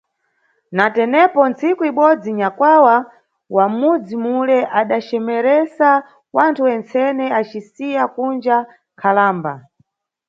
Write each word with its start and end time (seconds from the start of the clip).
Na 0.77 0.85
tenepo, 0.95 1.41
ntsiku 1.51 1.81
ibodzi, 1.91 2.29
nyakwawa 2.39 2.95
wa 3.55 3.65
m`mudzi 3.77 4.15
mule 4.23 4.57
adacemeresa 4.79 5.89
wanthu 6.35 6.61
wentsene 6.67 7.25
acisiya 7.39 8.03
kunja 8.13 8.57
nkhalamba. 8.93 9.53